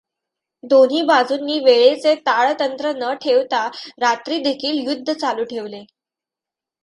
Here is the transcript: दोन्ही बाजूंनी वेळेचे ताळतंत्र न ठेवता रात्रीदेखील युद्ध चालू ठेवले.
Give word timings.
दोन्ही 0.63 1.01
बाजूंनी 1.01 1.57
वेळेचे 1.59 2.13
ताळतंत्र 2.15 2.91
न 2.95 3.13
ठेवता 3.21 3.65
रात्रीदेखील 3.99 4.79
युद्ध 4.87 5.13
चालू 5.13 5.43
ठेवले. 5.43 5.83